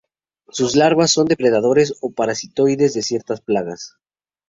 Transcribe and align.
Sus 0.49 0.75
larvas 0.75 1.11
son 1.11 1.27
depredadores 1.27 1.93
o 2.01 2.09
parasitoides 2.11 2.95
de 2.95 3.03
ciertas 3.03 3.39
plagas. 3.39 3.97